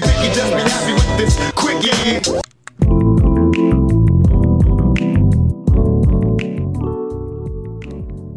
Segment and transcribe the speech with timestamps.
[0.00, 1.36] picky, just be happy with this.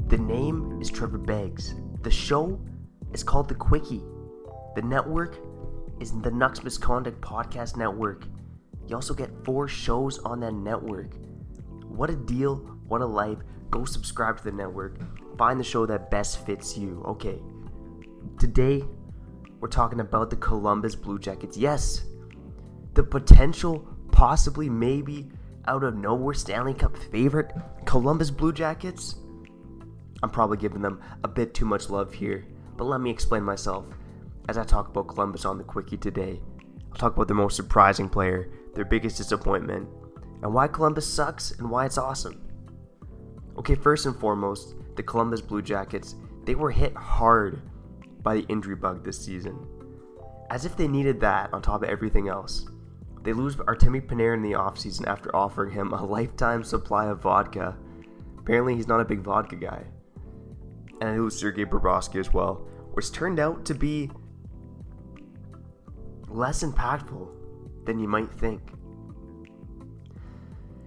[0.09, 1.75] The name is Trevor Beggs.
[2.01, 2.59] The show
[3.13, 4.03] is called The Quickie.
[4.75, 5.37] The network
[6.01, 8.25] is the Nucks Misconduct Podcast Network.
[8.87, 11.15] You also get four shows on that network.
[11.87, 12.55] What a deal,
[12.87, 13.37] what a life.
[13.71, 14.99] Go subscribe to the network.
[15.37, 17.01] Find the show that best fits you.
[17.07, 17.39] Okay.
[18.39, 18.83] Today,
[19.65, 21.57] we're talking about the Columbus Blue Jackets.
[21.57, 22.03] Yes,
[22.93, 23.79] the potential,
[24.11, 25.27] possibly, maybe,
[25.67, 27.51] out of nowhere Stanley Cup favorite,
[27.83, 29.15] Columbus Blue Jackets.
[30.21, 32.45] I'm probably giving them a bit too much love here,
[32.77, 33.87] but let me explain myself
[34.49, 36.39] as I talk about Columbus on the Quickie today.
[36.91, 39.89] I'll talk about their most surprising player, their biggest disappointment,
[40.43, 42.39] and why Columbus sucks and why it's awesome.
[43.57, 46.13] Okay, first and foremost, the Columbus Blue Jackets,
[46.43, 47.63] they were hit hard
[48.25, 49.55] by the injury bug this season.
[50.49, 52.67] As if they needed that on top of everything else.
[53.23, 57.77] They lose Artemi Panarin in the offseason after offering him a lifetime supply of vodka.
[58.37, 59.83] Apparently, he's not a big vodka guy.
[60.99, 64.11] And they lose Sergei Bobrovsky as well, which turned out to be
[66.27, 67.29] less impactful
[67.85, 68.61] than you might think.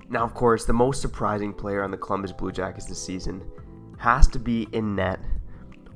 [0.08, 3.42] Now, of course, the most surprising player on the Columbus Blue Jackets this season
[3.98, 5.20] has to be in net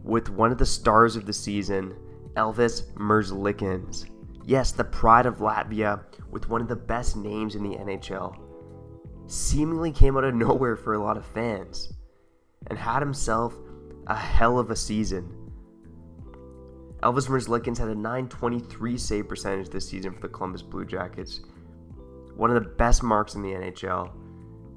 [0.02, 1.96] with one of the stars of the season,
[2.34, 4.08] Elvis Merzlikins.
[4.44, 8.36] Yes, the pride of Latvia with one of the best names in the NHL.
[9.26, 11.92] Seemingly came out of nowhere for a lot of fans
[12.68, 13.54] and had himself
[14.06, 15.38] a hell of a season.
[17.02, 21.40] Elvis Merzlikins had a 923 save percentage this season for the Columbus Blue Jackets.
[22.36, 24.12] One of the best marks in the NHL.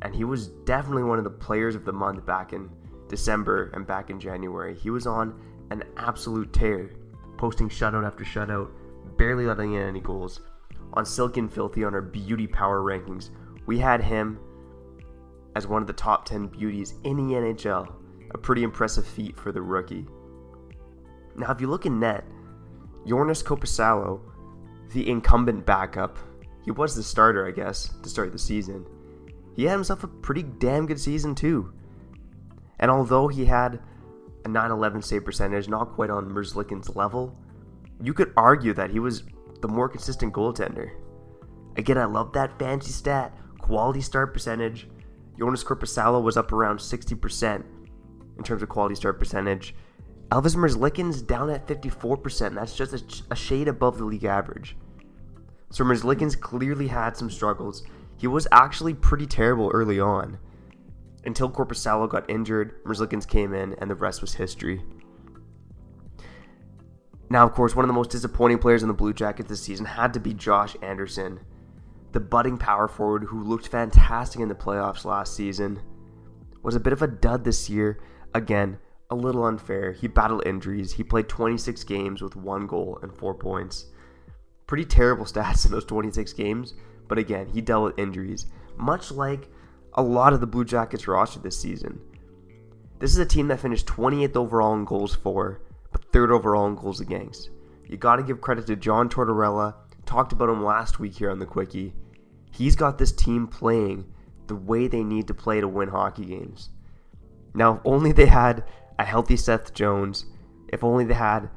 [0.01, 2.69] And he was definitely one of the players of the month back in
[3.07, 4.75] December and back in January.
[4.75, 5.39] He was on
[5.71, 6.91] an absolute tear,
[7.37, 8.69] posting shutout after shutout,
[9.17, 10.41] barely letting in any goals.
[10.93, 13.29] On Silky and Filthy on our beauty power rankings,
[13.65, 14.39] we had him
[15.55, 17.93] as one of the top 10 beauties in the NHL.
[18.31, 20.05] A pretty impressive feat for the rookie.
[21.35, 22.25] Now, if you look in net,
[23.07, 24.21] Jonas Korpisalo,
[24.93, 26.17] the incumbent backup,
[26.63, 28.85] he was the starter, I guess, to start the season.
[29.55, 31.71] He had himself a pretty damn good season, too.
[32.79, 33.79] And although he had
[34.43, 37.37] a 911 save percentage, not quite on Merzlikins' level,
[38.01, 39.23] you could argue that he was
[39.61, 40.91] the more consistent goaltender.
[41.77, 44.87] Again, I love that fancy stat, quality start percentage.
[45.37, 47.63] Jonas Korpisalo was up around 60%
[48.37, 49.75] in terms of quality start percentage.
[50.29, 52.55] Elvis Merzlikins down at 54%.
[52.55, 54.75] That's just a, a shade above the league average.
[55.71, 57.83] So Merzlikins clearly had some struggles.
[58.17, 60.37] He was actually pretty terrible early on.
[61.25, 64.83] Until Korpisalo got injured, Merzlikins came in, and the rest was history.
[67.29, 69.85] Now, of course, one of the most disappointing players in the Blue Jackets this season
[69.85, 71.39] had to be Josh Anderson,
[72.11, 75.81] the budding power forward who looked fantastic in the playoffs last season.
[76.61, 77.99] Was a bit of a dud this year.
[78.33, 78.77] Again,
[79.09, 79.91] a little unfair.
[79.91, 80.93] He battled injuries.
[80.93, 83.85] He played 26 games with one goal and four points.
[84.67, 86.73] Pretty terrible stats in those 26 games,
[87.07, 88.45] but again, he dealt with injuries,
[88.77, 89.49] much like
[89.95, 91.99] a lot of the Blue Jackets roster this season.
[92.99, 95.61] This is a team that finished 28th overall in goals for,
[95.91, 97.49] but third overall in goals against.
[97.87, 99.75] You got to give credit to John Tortorella.
[100.05, 101.93] Talked about him last week here on the Quickie.
[102.51, 104.05] He's got this team playing
[104.47, 106.69] the way they need to play to win hockey games.
[107.53, 108.63] Now, if only they had
[108.99, 110.25] a healthy Seth Jones,
[110.69, 111.49] if only they had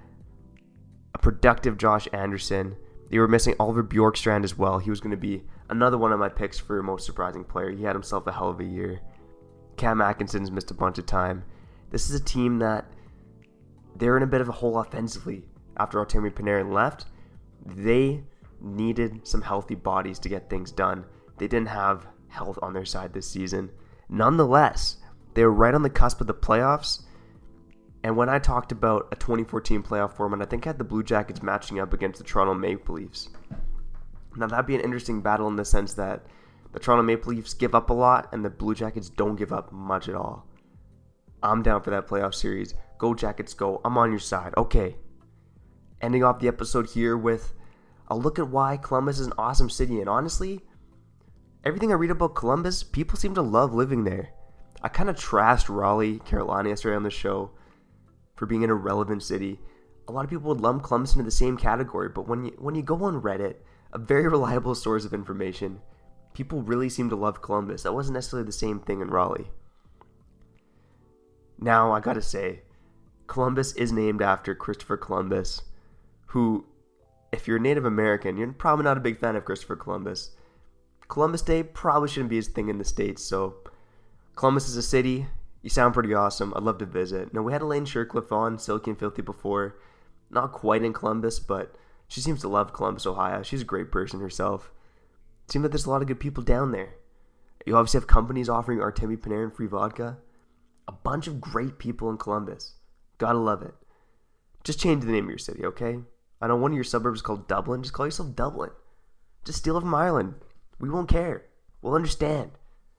[1.14, 2.76] a productive Josh Anderson.
[3.10, 4.78] They were missing Oliver Bjorkstrand as well.
[4.78, 7.70] He was going to be another one of my picks for most surprising player.
[7.70, 9.00] He had himself a hell of a year.
[9.76, 11.44] Cam Atkinson's missed a bunch of time.
[11.90, 12.86] This is a team that
[13.96, 15.44] they're in a bit of a hole offensively
[15.76, 17.06] after Artemi Panarin left.
[17.64, 18.24] They
[18.60, 21.04] needed some healthy bodies to get things done.
[21.38, 23.70] They didn't have health on their side this season.
[24.08, 24.96] Nonetheless,
[25.34, 27.02] they were right on the cusp of the playoffs.
[28.02, 31.02] And when I talked about a 2014 playoff format, I think I had the Blue
[31.02, 33.28] Jackets matching up against the Toronto Maple Leafs.
[34.38, 36.24] Now, that'd be an interesting battle in the sense that
[36.72, 39.72] the Toronto Maple Leafs give up a lot and the Blue Jackets don't give up
[39.72, 40.46] much at all.
[41.42, 42.74] I'm down for that playoff series.
[42.98, 43.80] Go Jackets, go.
[43.84, 44.54] I'm on your side.
[44.56, 44.96] Okay.
[46.00, 47.54] Ending off the episode here with
[48.08, 50.00] a look at why Columbus is an awesome city.
[50.00, 50.60] And honestly,
[51.64, 54.30] everything I read about Columbus, people seem to love living there.
[54.82, 57.50] I kind of trashed Raleigh, Carolina yesterday on the show
[58.36, 59.60] for being an irrelevant city.
[60.06, 62.74] A lot of people would lump Columbus into the same category, but when you when
[62.74, 63.56] you go on Reddit,
[63.92, 65.80] a very reliable source of information,
[66.34, 67.82] people really seem to love Columbus.
[67.82, 69.50] That wasn't necessarily the same thing in Raleigh.
[71.58, 72.62] Now, I gotta say,
[73.26, 75.62] Columbus is named after Christopher Columbus,
[76.26, 76.66] who
[77.32, 80.30] if you're a Native American, you're probably not a big fan of Christopher Columbus.
[81.08, 83.56] Columbus Day probably shouldn't be his thing in the States, so
[84.36, 85.26] Columbus is a city.
[85.62, 86.52] You sound pretty awesome.
[86.54, 87.34] I'd love to visit.
[87.34, 89.76] Now, we had Elaine Shercliffe on Silky and Filthy before.
[90.30, 91.74] Not quite in Columbus, but
[92.08, 93.42] she seems to love Columbus, Ohio.
[93.42, 94.72] She's a great person herself.
[95.44, 96.94] It seems like there's a lot of good people down there.
[97.66, 100.18] You obviously have companies offering Artemi Panarin free vodka.
[100.86, 102.74] A bunch of great people in Columbus.
[103.18, 103.74] Gotta love it.
[104.64, 105.98] Just change the name of your city, okay?
[106.40, 107.82] I know one of your suburbs is called Dublin.
[107.82, 108.70] Just call yourself Dublin.
[109.44, 110.34] Just steal it from Ireland.
[110.78, 111.44] We won't care.
[111.82, 112.52] We'll understand.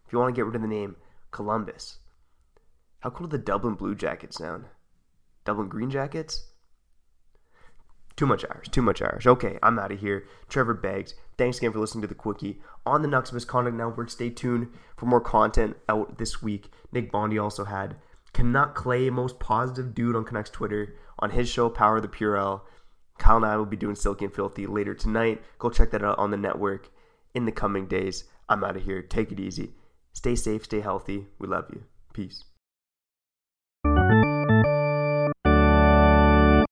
[0.05, 0.97] If you want to get rid of the name
[1.31, 1.99] Columbus.
[2.99, 4.65] How cool do the Dublin Blue Jackets sound?
[5.45, 6.48] Dublin Green Jackets?
[8.19, 9.25] Too much Irish, too much Irish.
[9.25, 10.25] Okay, I'm out of here.
[10.49, 14.09] Trevor Beggs, thanks again for listening to the Quickie on the Nucks Misconduct Network.
[14.09, 16.69] Stay tuned for more content out this week.
[16.91, 17.95] Nick Bondi also had
[18.33, 22.63] Canuck Clay, most positive dude on Canucks Twitter, on his show Power of the Purell.
[23.19, 25.41] Kyle and I will be doing Silky and Filthy later tonight.
[25.57, 26.91] Go check that out on the network
[27.33, 28.25] in the coming days.
[28.49, 29.01] I'm out of here.
[29.01, 29.75] Take it easy.
[30.11, 31.27] Stay safe, stay healthy.
[31.39, 31.83] We love you.
[32.11, 32.43] Peace.